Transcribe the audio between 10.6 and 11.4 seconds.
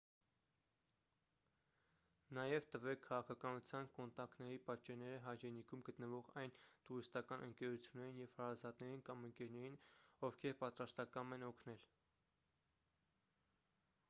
պատրաստակամ